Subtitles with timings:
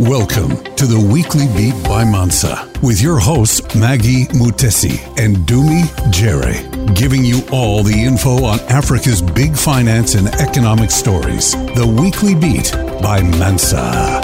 [0.00, 6.62] Welcome to the Weekly Beat by Mansa with your hosts Maggie Mutesi and Dumi Jere,
[6.94, 11.50] giving you all the info on Africa's big finance and economic stories.
[11.74, 12.70] The Weekly Beat
[13.02, 14.20] by Mansa.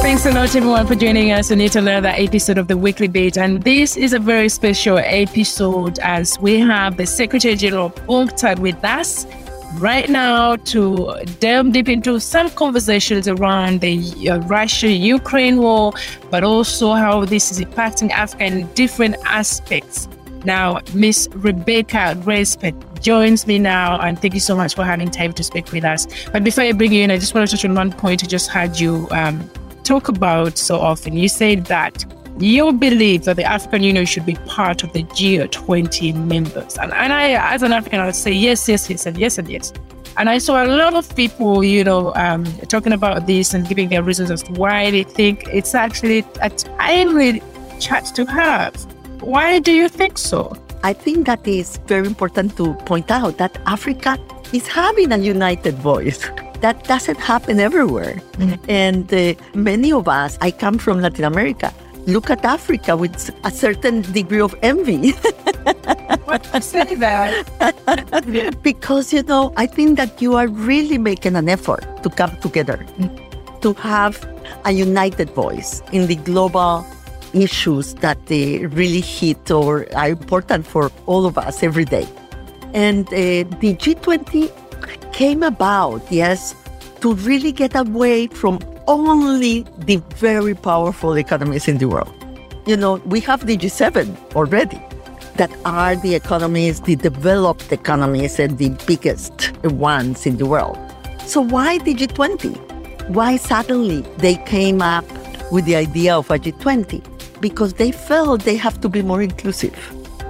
[0.00, 3.36] Thanks a lot, everyone, for joining us on yet another episode of the Weekly Beat.
[3.36, 8.58] And this is a very special episode as we have the Secretary General of UNCTAD
[8.58, 9.26] with us
[9.74, 15.92] right now to delve deep into some conversations around the uh, Russia Ukraine war,
[16.30, 20.08] but also how this is impacting Africa in different aspects.
[20.44, 25.32] Now, Miss Rebeca Grynspan joins me now, and thank you so much for having time
[25.34, 26.06] to speak with us.
[26.32, 28.26] But before I bring you in, I just want to touch on one point I
[28.26, 29.48] just had you um,
[29.84, 31.16] talk about so often.
[31.16, 32.04] You said that
[32.38, 36.76] you believe that the African Union should be part of the G20 members.
[36.78, 39.48] And, and I, as an African, I would say yes, yes, yes, and yes, and
[39.48, 39.72] yes.
[40.16, 43.88] And I saw a lot of people, you know, um, talking about this and giving
[43.88, 47.42] their reasons as to why they think it's actually a timely
[47.80, 48.74] chat to have.
[49.22, 50.56] Why do you think so?
[50.82, 54.18] I think that is very important to point out that Africa
[54.52, 56.28] is having a united voice.
[56.60, 58.20] That doesn't happen everywhere.
[58.32, 58.70] Mm-hmm.
[58.70, 61.72] And uh, many of us, I come from Latin America,
[62.06, 65.10] look at Africa with a certain degree of envy.
[66.24, 68.58] what say that?
[68.62, 72.84] because, you know, I think that you are really making an effort to come together,
[73.60, 74.26] to have
[74.64, 76.86] a united voice in the global
[77.32, 82.06] issues that they really hit or are important for all of us every day.
[82.74, 84.50] And uh, the G20
[85.12, 86.54] came about, yes,
[87.00, 92.12] to really get away from only the very powerful economies in the world.
[92.66, 94.80] You know, we have the G7 already
[95.36, 100.78] that are the economies, the developed economies, and the biggest ones in the world.
[101.26, 103.08] So, why the G20?
[103.08, 105.04] Why suddenly they came up
[105.50, 107.40] with the idea of a G20?
[107.40, 109.76] Because they felt they have to be more inclusive.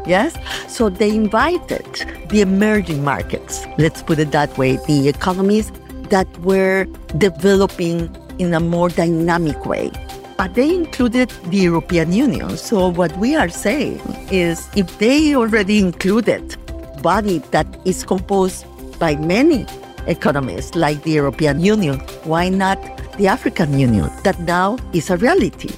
[0.07, 0.37] Yes?
[0.69, 1.87] So they invited
[2.29, 5.71] the emerging markets, let's put it that way, the economies
[6.11, 6.87] that were
[7.19, 9.91] developing in a more dynamic way.
[10.37, 12.57] But they included the European Union.
[12.57, 14.01] So what we are saying
[14.31, 16.57] is if they already included
[17.03, 18.67] body that is composed
[18.99, 19.67] by many
[20.07, 22.79] economies like the European Union, why not
[23.19, 25.71] the African Union that now is a reality?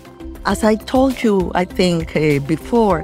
[0.46, 3.02] As I told you, I think uh, before,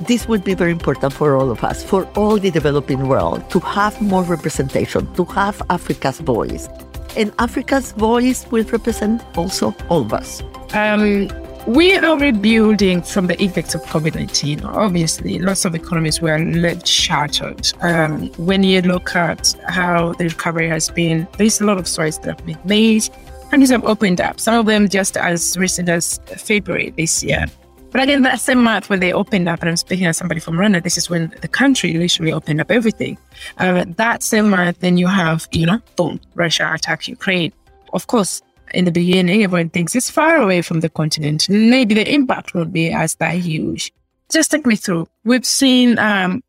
[0.00, 3.60] this would be very important for all of us, for all the developing world, to
[3.60, 6.68] have more representation, to have Africa's voice,
[7.16, 10.42] and Africa's voice will represent also all of us.
[10.72, 11.28] Um,
[11.66, 14.64] we are rebuilding from the effects of COVID 19.
[14.64, 17.72] Obviously, lots of economies were left shattered.
[17.80, 22.18] Um, when you look at how the recovery has been, there's a lot of stories
[22.18, 23.08] that have been made.
[23.50, 27.46] Countries have opened up, some of them just as recent as February this year.
[27.94, 30.56] But again, that same month when they opened up, and I'm speaking as somebody from
[30.56, 33.16] Rwanda, this is when the country literally opened up everything.
[33.58, 37.52] Uh, that same month, then you have, you know, boom, Russia attacks Ukraine.
[37.92, 41.48] Of course, in the beginning, everyone thinks it's far away from the continent.
[41.48, 43.92] Maybe the impact won't be as that huge.
[44.28, 45.06] Just take me through.
[45.22, 46.42] We've seen um,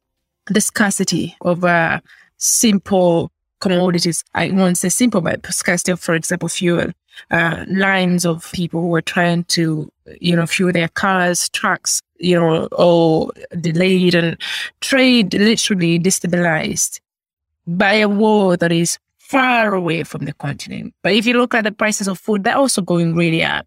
[0.48, 2.00] the scarcity of uh,
[2.38, 4.24] simple commodities.
[4.34, 6.92] I won't say simple, but scarcity of, for example, fuel.
[7.32, 12.40] Uh, lines of people who are trying to you know, fuel their cars, trucks, you
[12.40, 14.38] know, all delayed and
[14.82, 17.00] trade literally destabilized
[17.68, 20.94] by a war that is far away from the continent.
[21.02, 23.66] But if you look at the prices of food, they're also going really up.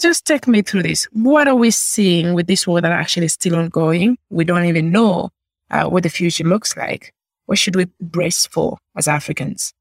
[0.00, 1.04] Just take me through this.
[1.12, 4.18] What are we seeing with this war that actually is still ongoing?
[4.30, 5.30] We don't even know
[5.70, 7.14] uh, what the future looks like.
[7.46, 9.72] What should we brace for as Africans?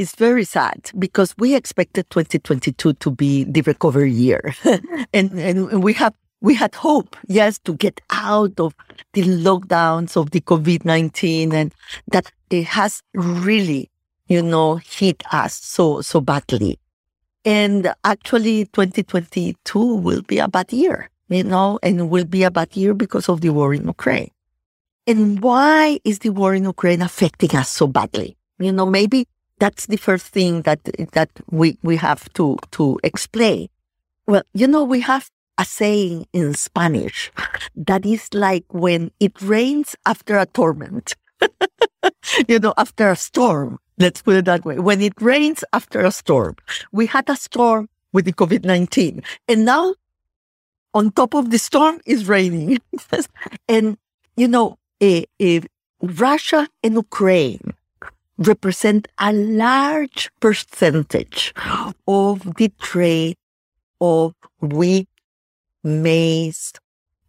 [0.00, 4.54] It's very sad because we expected 2022 to be the recovery year.
[5.12, 8.74] and, and we have we had hope, yes, to get out of
[9.12, 11.74] the lockdowns of the COVID-19 and
[12.06, 13.90] that it has really,
[14.26, 16.78] you know, hit us so, so badly.
[17.44, 22.74] And actually 2022 will be a bad year, you know, and will be a bad
[22.74, 24.30] year because of the war in Ukraine.
[25.06, 28.38] And why is the war in Ukraine affecting us so badly?
[28.58, 29.26] You know, maybe
[29.60, 33.68] that's the first thing that that we we have to to explain.
[34.26, 37.30] Well, you know, we have a saying in Spanish
[37.76, 41.14] that is like when it rains after a torment.
[42.48, 43.78] you know, after a storm.
[43.98, 44.78] Let's put it that way.
[44.78, 46.56] When it rains after a storm,
[46.90, 49.94] we had a storm with the COVID 19 and now
[50.94, 52.78] on top of the storm is raining.
[53.68, 53.96] and,
[54.36, 55.60] you know, eh, eh,
[56.02, 57.74] Russia and Ukraine
[58.40, 61.54] represent a large percentage
[62.08, 63.36] of the trade
[64.00, 65.08] of wheat,
[65.84, 66.72] maize,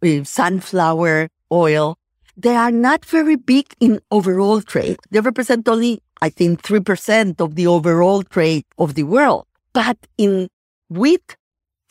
[0.02, 1.98] uh, sunflower oil.
[2.36, 4.96] They are not very big in overall trade.
[5.10, 9.46] They represent only, I think, 3% of the overall trade of the world.
[9.74, 10.48] But in
[10.88, 11.36] wheat,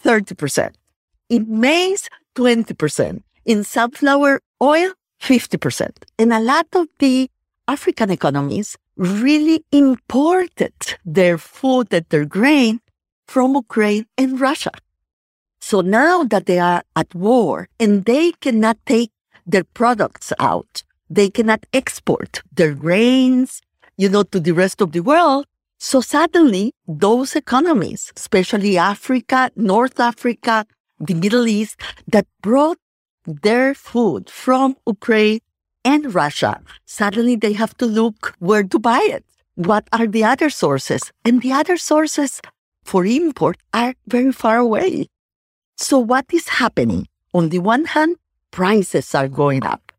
[0.03, 0.73] 30%.
[1.29, 3.21] In maize, 20%.
[3.45, 5.91] In sunflower oil, 50%.
[6.18, 7.29] And a lot of the
[7.68, 10.73] African economies really imported
[11.05, 12.81] their food and their grain
[13.27, 14.71] from Ukraine and Russia.
[15.59, 19.11] So now that they are at war and they cannot take
[19.45, 23.61] their products out, they cannot export their grains,
[23.97, 25.45] you know, to the rest of the world.
[25.79, 30.65] So suddenly those economies, especially Africa, North Africa,
[30.99, 32.77] the Middle East, that brought
[33.25, 35.39] their food from Ukraine
[35.83, 39.25] and Russia, suddenly they have to look where to buy it.
[39.56, 41.12] What are the other sources?
[41.25, 42.42] And the other sources
[42.83, 45.07] for import are very far away.
[45.78, 47.07] So what is happening?
[47.33, 48.18] On the one hand,
[48.51, 49.92] prices are going up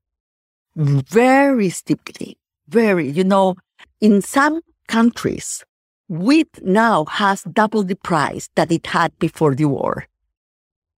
[0.77, 2.37] very steeply.
[2.69, 3.57] Very, you know,
[4.01, 5.65] in some countries,
[6.09, 10.07] wheat now has double the price that it had before the war.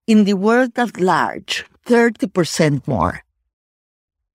[0.06, 3.22] In the world at large, 30% more.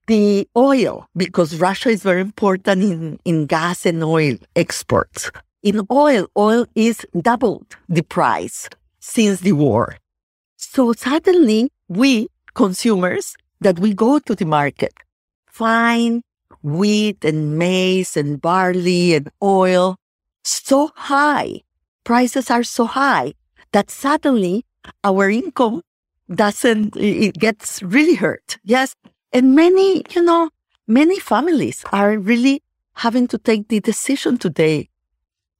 [0.09, 5.29] The oil, because Russia is very important in, in gas and oil exports.
[5.61, 8.67] In oil, oil is doubled the price
[9.00, 9.97] since the war.
[10.57, 14.95] So suddenly we consumers that we go to the market
[15.45, 16.23] find
[16.63, 19.95] wheat and maize and barley and oil
[20.44, 21.62] so high.
[22.03, 23.35] Prices are so high
[23.73, 24.65] that suddenly
[25.03, 25.83] our income
[26.33, 28.57] doesn't, it gets really hurt.
[28.63, 28.95] Yes.
[29.31, 30.49] And many, you know,
[30.87, 34.89] many families are really having to take the decision today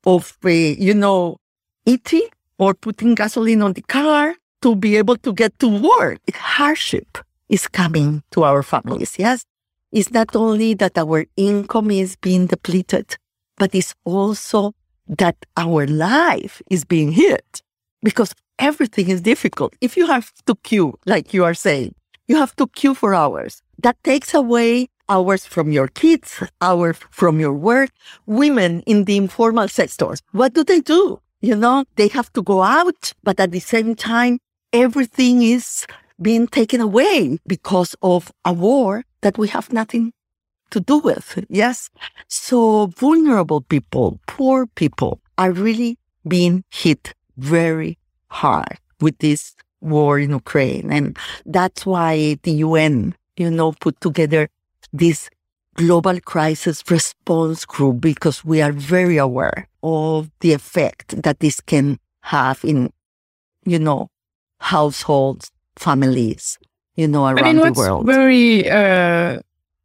[0.06, 1.38] of, uh, you know,
[1.86, 2.28] eating
[2.58, 6.20] or putting gasoline on the car to be able to get to work.
[6.34, 7.18] Hardship
[7.48, 9.18] is coming to our families.
[9.18, 9.46] Yes.
[9.92, 13.18] It's not only that our income is being depleted,
[13.58, 14.74] but it's also
[15.08, 17.62] that our life is being hit
[18.04, 19.74] because everything is difficult.
[19.82, 21.96] If you have to queue, like you are saying,
[22.30, 23.62] you have to queue for hours.
[23.80, 27.90] That takes away hours from your kids, hours from your work.
[28.28, 31.20] Women in the informal sectors, what do they do?
[31.42, 34.40] You know, they have to go out, but at the same time,
[34.72, 35.88] everything is
[36.22, 40.14] being taken away because of a war that we have nothing
[40.70, 41.44] to do with.
[41.50, 41.90] Yes.
[42.28, 45.98] So vulnerable people, poor people are really
[46.28, 47.98] being hit very
[48.28, 50.92] hard with this war in Ukraine.
[50.92, 54.50] And that's why the UN, you know, put together
[54.94, 55.30] this
[55.76, 62.00] global crisis response group because we are very aware of the effect that this can
[62.22, 62.92] have in,
[63.66, 64.10] you know,
[64.60, 66.58] households, families,
[66.96, 68.06] you know, around I mean, the world.
[68.06, 69.40] Very uh,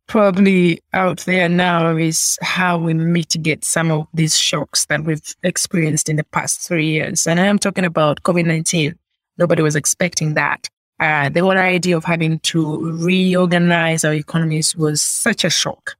[0.06, 6.08] probably out there now is how we mitigate some of these shocks that we've experienced
[6.08, 7.26] in the past three years.
[7.26, 8.98] And I am talking about COVID 19.
[9.38, 10.68] Nobody was expecting that.
[11.00, 15.96] Uh, the whole idea of having to reorganize our economies was such a shock.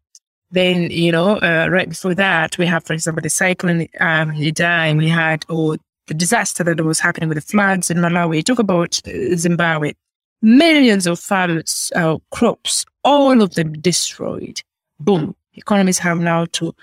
[0.51, 4.97] Then, you know, uh, right before that, we have, for example, the cyclone um, Idai,
[4.97, 5.77] we had, or
[6.07, 8.45] the disaster that was happening with the floods in Malawi.
[8.45, 9.95] Talk about uh, Zimbabwe.
[10.43, 14.61] Millions of farmers, uh, crops, all of them destroyed.
[15.01, 15.35] Boom.
[15.55, 16.75] Economies have now to,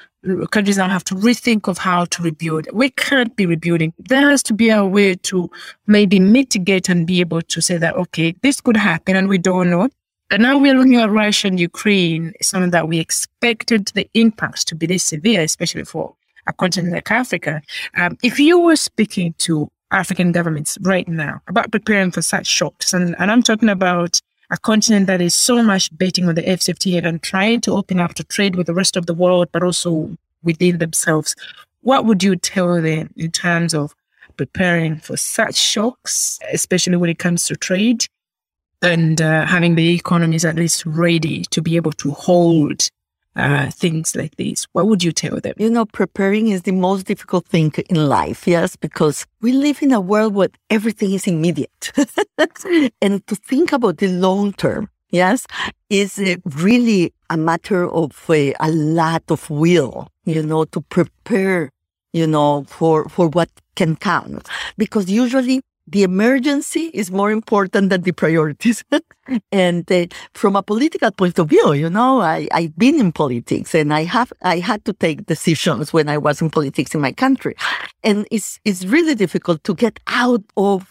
[0.52, 2.68] countries now have to rethink of how to rebuild.
[2.72, 3.94] We can't be rebuilding.
[3.98, 5.50] There has to be a way to
[5.88, 9.70] maybe mitigate and be able to say that, okay, this could happen and we don't
[9.70, 9.90] know.
[10.30, 14.76] And now we're looking at Russia and Ukraine, something that we expected the impacts to
[14.76, 16.16] be this severe, especially for
[16.48, 17.62] a continent like Africa.
[17.98, 22.94] Um, if you were speaking to African governments right now about preparing for such shocks,
[22.94, 27.04] and, and I'm talking about a continent that is so much betting on the AfCFTA
[27.06, 30.16] and trying to open up to trade with the rest of the world, but also
[30.44, 31.36] within themselves,
[31.82, 33.96] what would you tell them in terms of
[34.36, 38.06] preparing for such shocks, especially when it comes to trade?
[38.82, 42.90] And uh, having the economies at least ready to be able to hold
[43.36, 44.68] uh, things like these?
[44.74, 45.54] What would you tell them?
[45.58, 49.92] You know, preparing is the most difficult thing in life, yes, because we live in
[49.92, 51.92] a world where everything is immediate.
[53.02, 55.46] and to think about the long term, yes,
[55.90, 61.70] is uh, really a matter of uh, a lot of will, you know, to prepare,
[62.14, 64.42] you know, for, for what can come.
[64.78, 68.84] Because usually the emergency is more important than the priorities.
[69.52, 73.76] and uh, from a political point of view, you know, I, I've been in politics
[73.76, 77.12] and I have, I had to take decisions when I was in politics in my
[77.12, 77.56] country.
[78.04, 80.88] And it's, it's really difficult to get out of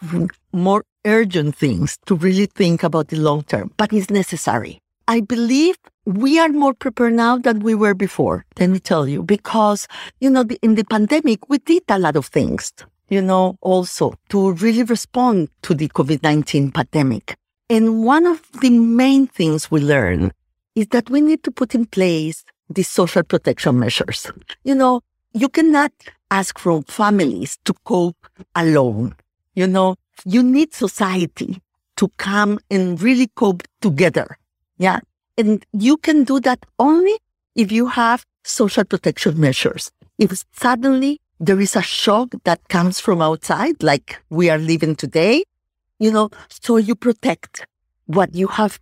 [0.52, 4.80] more urgent things to really think about the long term, but it's necessary.
[5.08, 8.44] I believe we are more prepared now than we were before.
[8.58, 9.88] Let me tell you, because,
[10.20, 12.72] you know, the, in the pandemic, we did a lot of things,
[13.10, 17.36] you know, also to really respond to the COVID-19 pandemic.
[17.68, 20.32] And one of the main things we learned
[20.74, 24.30] is that we need to put in place the social protection measures.
[24.64, 25.00] You know,
[25.34, 25.92] you cannot
[26.30, 29.14] ask from families to cope alone.
[29.54, 31.60] You know, you need society
[31.96, 34.38] to come and really cope together.
[34.78, 35.00] Yeah.
[35.36, 37.18] And you can do that only
[37.54, 39.90] if you have social protection measures.
[40.18, 45.42] If suddenly there is a shock that comes from outside, like we are living today,
[45.98, 47.66] you know, so you protect
[48.06, 48.78] what you have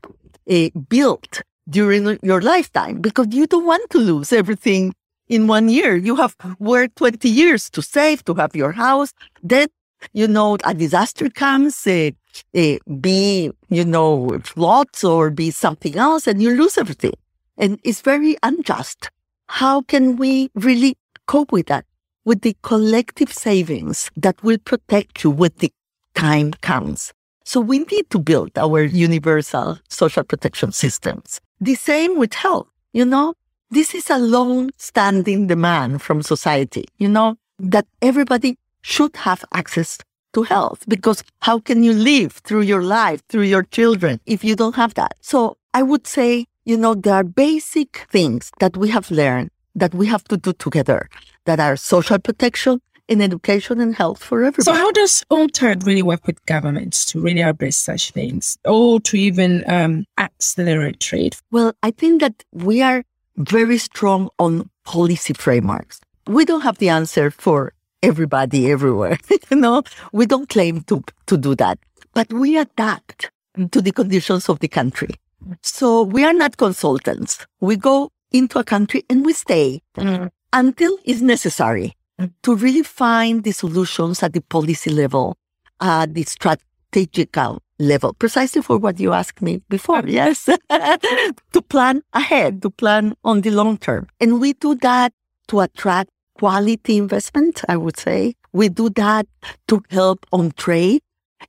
[0.50, 4.92] uh, built during your lifetime because you don't want to lose everything
[5.28, 5.94] in one year.
[5.96, 9.12] You have worked 20 years to save, to have your house.
[9.42, 9.68] Then,
[10.12, 12.10] you know, a disaster comes, uh,
[12.56, 17.14] uh, be, you know, floods or be something else and you lose everything.
[17.56, 19.10] And it's very unjust.
[19.46, 20.96] How can we really
[21.26, 21.84] cope with that?
[22.28, 25.72] With the collective savings that will protect you when the
[26.14, 27.14] time comes.
[27.46, 31.40] So we need to build our universal social protection systems.
[31.58, 32.68] The same with health.
[32.92, 33.32] You know,
[33.70, 39.96] this is a long standing demand from society, you know, that everybody should have access
[40.34, 44.54] to health because how can you live through your life, through your children if you
[44.54, 45.14] don't have that?
[45.22, 49.94] So I would say, you know, there are basic things that we have learned that
[49.94, 51.08] we have to do together
[51.44, 54.64] that are social protection in education and health for everybody.
[54.64, 59.16] So, how does UNCTAD really work with governments to really address such things or to
[59.16, 61.36] even um, accelerate trade?
[61.50, 63.02] Well, I think that we are
[63.36, 66.00] very strong on policy frameworks.
[66.26, 69.18] We don't have the answer for everybody everywhere.
[69.50, 69.82] you know,
[70.12, 71.78] we don't claim to, to do that,
[72.12, 73.30] but we adapt
[73.70, 75.14] to the conditions of the country.
[75.62, 77.46] So we are not consultants.
[77.60, 80.30] We go into a country and we stay mm.
[80.52, 82.30] until it's necessary mm.
[82.42, 85.36] to really find the solutions at the policy level,
[85.80, 90.02] at the strategical uh, level, precisely for what you asked me before.
[90.06, 90.44] Yes.
[90.70, 94.08] to plan ahead, to plan on the long term.
[94.20, 95.12] And we do that
[95.48, 98.34] to attract quality investment, I would say.
[98.52, 99.26] We do that
[99.68, 101.02] to help on trade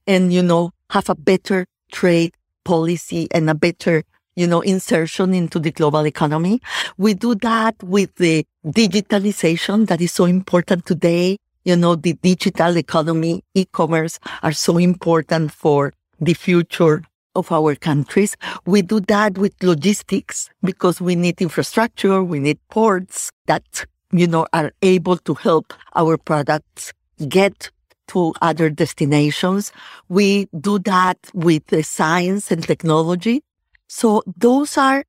[0.05, 2.33] and, you know, have a better trade
[2.63, 4.03] policy and a better
[4.35, 6.61] you know, insertion into the global economy.
[6.97, 11.37] We do that with the digitalization that is so important today.
[11.65, 17.03] You know, the digital economy, e-commerce are so important for the future
[17.35, 18.35] of our countries.
[18.65, 22.23] We do that with logistics because we need infrastructure.
[22.23, 26.93] We need ports that, you know, are able to help our products
[27.27, 27.71] get
[28.07, 29.71] to other destinations.
[30.07, 33.43] We do that with the science and technology
[33.89, 35.03] so those are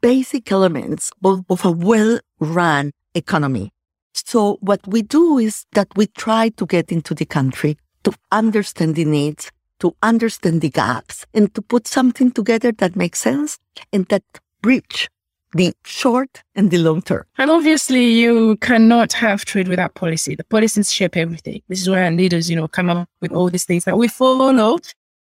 [0.00, 3.72] basic elements of, of a well-run economy.
[4.12, 8.96] So what we do is that we try to get into the country to understand
[8.96, 13.58] the needs, to understand the gaps, and to put something together that makes sense
[13.92, 14.24] and that
[14.60, 15.08] bridge
[15.54, 17.24] the short and the long term.
[17.38, 20.34] And obviously, you cannot have trade without policy.
[20.34, 21.62] The policies shape everything.
[21.68, 24.78] This is where leaders, you know, come up with all these things that we follow.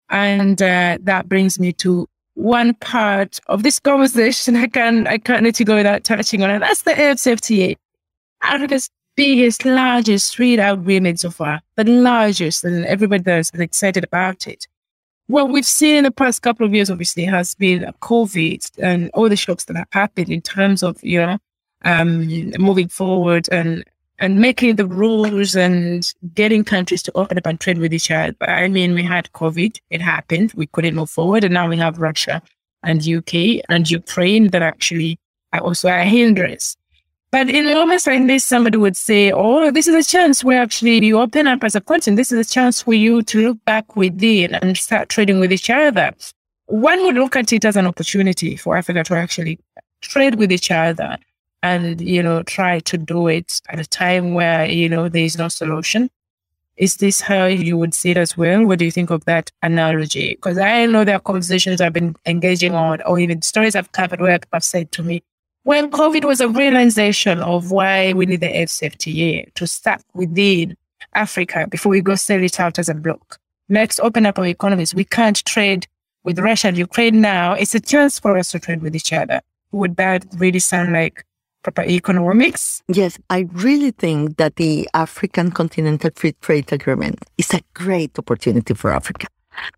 [0.09, 5.43] And uh, that brings me to one part of this conversation I can I can't
[5.43, 6.59] let you go without touching on it.
[6.59, 7.77] That's the AFCFTA.
[8.41, 14.67] Africa's biggest, largest trade agreement so far, the largest, and everybody is excited about it.
[15.27, 19.29] What we've seen in the past couple of years, obviously, has been COVID and all
[19.29, 21.37] the shocks that have happened in terms of, you know,
[21.83, 23.83] um, moving forward and
[24.21, 28.35] and making the rules and getting countries to open up and trade with each other.
[28.41, 31.97] I mean, we had COVID, it happened, we couldn't move forward, and now we have
[31.97, 32.41] Russia
[32.83, 35.19] and UK and Ukraine that actually
[35.53, 36.77] are also a hindrance.
[37.31, 41.03] But in moments like this, somebody would say, Oh, this is a chance where actually
[41.03, 42.17] you open up as a continent.
[42.17, 45.69] This is a chance for you to look back within and start trading with each
[45.69, 46.11] other.
[46.67, 49.59] One would look at it as an opportunity for Africa to actually
[50.01, 51.17] trade with each other
[51.63, 55.37] and, you know, try to do it at a time where, you know, there is
[55.37, 56.09] no solution.
[56.77, 58.65] Is this how you would see it as well?
[58.65, 60.35] What do you think of that analogy?
[60.35, 64.21] Because I know there are conversations I've been engaging on, or even stories I've covered
[64.21, 65.21] where people have said to me,
[65.63, 70.75] well, COVID was a realization of why we need the AFCFTA to start within
[71.13, 73.37] Africa before we go sell it out as a bloc.
[73.69, 74.95] Let's open up our economies.
[74.95, 75.87] We can't trade
[76.23, 77.53] with Russia and Ukraine now.
[77.53, 79.41] It's a chance for us to trade with each other.
[79.71, 81.25] Would that really sound like
[81.63, 82.81] proper economics.
[82.87, 88.73] Yes, I really think that the African Continental Free Trade Agreement is a great opportunity
[88.73, 89.27] for Africa.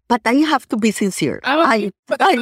[0.07, 1.39] But I have to be sincere.
[1.43, 1.91] I was I.
[2.19, 2.35] I,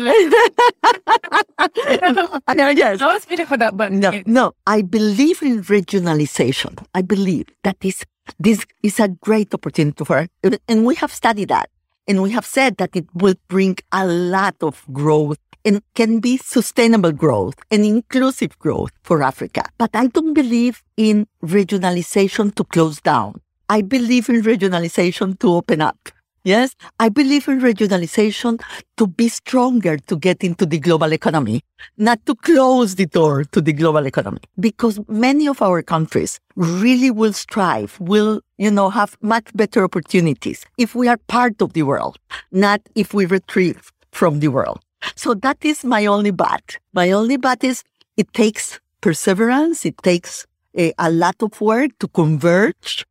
[2.48, 3.02] I, yes.
[3.02, 4.00] I was waiting for that button.
[4.00, 6.86] No, no, I believe in regionalization.
[6.94, 8.04] I believe that this,
[8.38, 10.28] this is a great opportunity for,
[10.68, 11.70] and we have studied that.
[12.08, 16.38] And we have said that it will bring a lot of growth and can be
[16.38, 19.64] sustainable growth and inclusive growth for Africa.
[19.78, 23.42] But I don't believe in regionalization to close down.
[23.70, 26.10] I believe in regionalization to open up.
[26.44, 28.60] Yes, I believe in regionalization
[28.98, 31.62] to be stronger to get into the global economy,
[31.98, 34.40] not to close the door to the global economy.
[34.60, 40.66] Because many of our countries really will strive, will, you know, have much better opportunities
[40.80, 42.18] if we are part of the world,
[42.52, 43.78] not if we retreat
[44.12, 44.82] from the world.
[45.16, 46.78] So that is my only but.
[46.94, 47.84] My only but is
[48.18, 49.86] it takes perseverance.
[49.86, 50.46] It takes
[50.78, 53.06] a, a lot of work to converge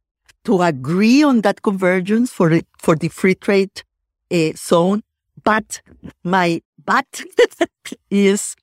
[0.44, 3.82] to agree on that convergence for the, for the free trade
[4.30, 5.02] uh, zone.
[5.42, 5.82] But
[6.24, 7.06] my but
[8.10, 8.56] is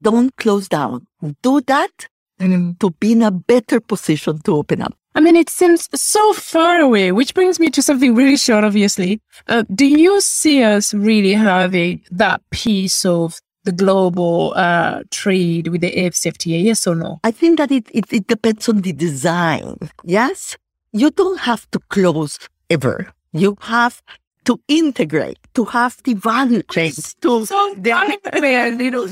[0.00, 1.06] don't close down.
[1.42, 4.94] Do that And, to be in a better position to open up.
[5.14, 9.20] I mean, it seems so far away, which brings me to something really short, obviously.
[9.46, 15.82] Uh, do you see us really having that piece of the global uh, trade with
[15.82, 17.20] the AFCFTA, yes or no?
[17.24, 19.76] I think that it, it, it depends on the design.
[20.02, 20.56] Yes.
[20.92, 22.38] You don't have to close
[22.70, 23.12] ever.
[23.32, 24.02] You have
[24.44, 29.06] to integrate, to have the value chains, to So I mean, you know,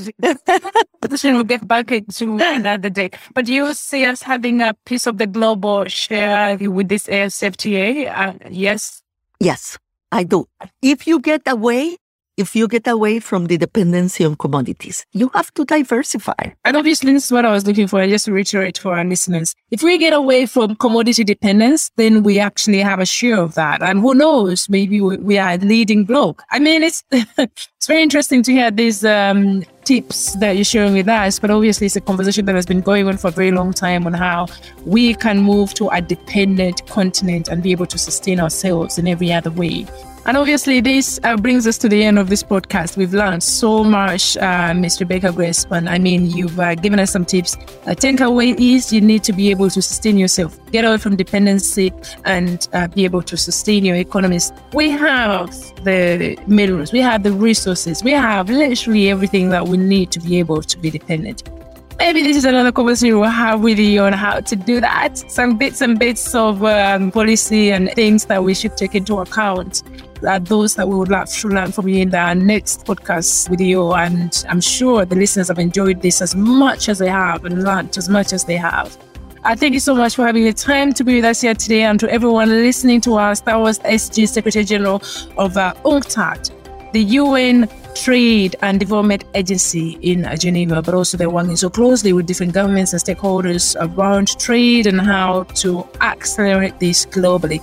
[1.01, 3.11] position will get back into another day.
[3.33, 8.11] But you see us having a piece of the global share with this AFCFTA?
[8.15, 9.01] Uh, yes.
[9.39, 9.77] Yes,
[10.11, 10.47] I do.
[10.81, 11.97] If you get away,
[12.41, 16.51] if you get away from the dependency on commodities, you have to diversify.
[16.65, 18.05] And obviously, this is what I was looking for.
[18.07, 19.55] Just to reiterate for our listeners.
[19.69, 23.81] If we get away from commodity dependence, then we actually have a share of that.
[23.81, 26.41] And who knows, maybe we, are a leading globe.
[26.49, 31.07] I mean, it's, it's very interesting to hear these, um, tips that you're sharing with
[31.07, 33.73] us, but obviously it's a conversation that has been going on for a very long
[33.73, 34.45] time on how
[34.85, 39.33] we can move to a dependent continent and be able to sustain ourselves in every
[39.33, 39.87] other way.
[40.23, 42.95] And obviously, this uh, brings us to the end of this podcast.
[42.95, 44.99] We've learned so much, uh, Ms.
[44.99, 45.89] Rebeca Grynspan.
[45.89, 47.55] I mean, you've uh, given us some tips.
[47.57, 51.91] Uh, takeaway is you need to be able to sustain yourself, get away from dependency,
[52.23, 54.53] and uh, be able to sustain your economies.
[54.73, 55.49] We have
[55.83, 60.37] the minerals, we have the resources, we have literally everything that we need to be
[60.37, 61.49] able to be dependent.
[61.97, 65.17] Maybe this is another conversation we'll have with you on how to do that.
[65.17, 69.81] Some bits and bits of um, policy and things that we should take into account
[70.27, 73.93] are those that we would love to learn from you in the next podcast video.
[73.93, 77.97] And I'm sure the listeners have enjoyed this as much as they have and learned
[77.97, 78.97] as much as they have.
[79.43, 81.81] I thank you so much for having the time to be with us here today
[81.81, 83.41] and to everyone listening to us.
[83.41, 85.01] That was SG Secretary General
[85.37, 91.55] of uh, UNCTAD, the UN Trade and Development Agency in Geneva, but also they're working
[91.55, 97.59] so closely with different governments and stakeholders around trade and how to accelerate this globally.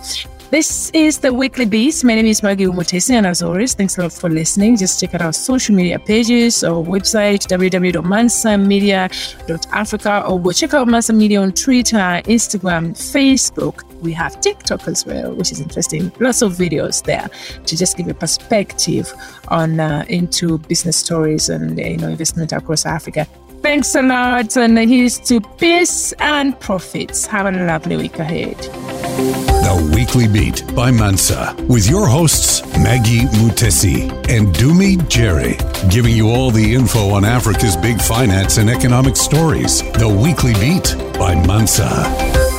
[0.50, 2.02] This is the Weekly Beat.
[2.04, 4.78] My name is Maggie Umutesi, and as always, thanks a lot for listening.
[4.78, 11.12] Just check out our social media pages or website, www.mansamedia.africa, or go check out Mansa
[11.12, 13.82] Media on Twitter, Instagram, Facebook.
[14.00, 16.10] We have TikTok as well, which is interesting.
[16.18, 17.28] Lots of videos there
[17.66, 19.12] to just give a perspective
[19.48, 23.26] on uh, into business stories and you know investment across Africa.
[23.60, 27.26] Thanks a lot, and here's to peace and profits.
[27.26, 28.56] Have a lovely week ahead.
[29.68, 35.58] The Weekly Beat by Mansa with your hosts Maggie Mutesi and Dumi Jere,
[35.90, 39.82] giving you all the info on Africa's big finance and economic stories.
[39.92, 42.57] The Weekly Beat by Mansa.